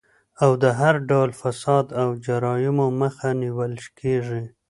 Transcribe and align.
او 0.43 0.51
د 0.63 0.65
هر 0.79 0.95
ډول 1.09 1.29
فساد 1.41 1.85
او 2.01 2.09
جرايمو 2.25 2.87
مخه 3.01 3.29
نيول 3.41 3.73
کيږي 3.99 4.43